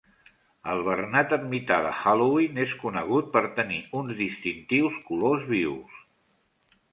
[0.71, 6.01] El bernat ermità de Halloween és conegut per tenir uns distintius colors vius.